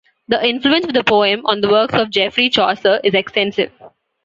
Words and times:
The 0.29 0.43
influence 0.43 0.85
of 0.87 0.93
the 0.93 1.03
poem 1.03 1.45
on 1.45 1.61
the 1.61 1.69
works 1.69 1.93
of 1.93 2.09
Geoffrey 2.09 2.49
Chaucer 2.49 2.99
is 3.03 3.13
extensive. 3.13 3.71